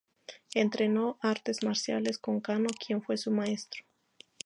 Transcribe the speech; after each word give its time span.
Entrenó 0.55 1.19
artes 1.21 1.61
marciales 1.63 2.17
con 2.17 2.39
Kano, 2.41 2.69
quien 2.87 3.03
fue 3.03 3.17
su 3.17 3.29
maestro. 3.29 3.83